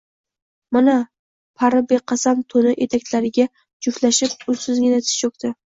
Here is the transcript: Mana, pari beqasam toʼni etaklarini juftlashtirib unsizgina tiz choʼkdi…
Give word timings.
Mana, 0.77 0.95
pari 1.61 1.83
beqasam 1.93 2.43
toʼni 2.55 2.75
etaklarini 2.89 3.49
juftlashtirib 3.89 4.53
unsizgina 4.57 5.07
tiz 5.09 5.19
choʼkdi… 5.25 5.59